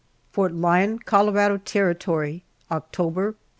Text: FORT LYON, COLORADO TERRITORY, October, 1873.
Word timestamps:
FORT 0.31 0.51
LYON, 0.53 0.97
COLORADO 0.97 1.59
TERRITORY, 1.59 2.43
October, 2.71 3.37
1873. 3.37 3.45